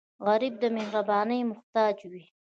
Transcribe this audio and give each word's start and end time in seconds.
غریب 0.27 0.53
د 0.59 0.63
مهربانۍ 0.77 1.39
محتاج 1.51 1.95
وي 2.11 2.23